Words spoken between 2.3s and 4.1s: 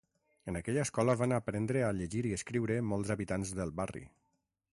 i escriure molts habitants del barri.